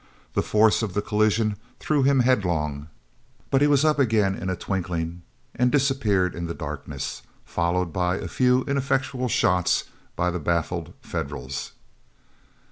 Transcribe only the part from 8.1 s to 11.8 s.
a few ineffectual shots by the baffled Federals.